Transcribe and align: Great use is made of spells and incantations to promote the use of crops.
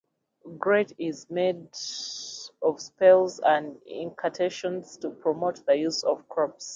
Great 0.57 0.99
use 0.99 1.25
is 1.25 1.29
made 1.29 1.67
of 2.63 2.81
spells 2.81 3.39
and 3.45 3.79
incantations 3.85 4.97
to 4.97 5.11
promote 5.11 5.63
the 5.67 5.75
use 5.75 6.01
of 6.03 6.27
crops. 6.27 6.69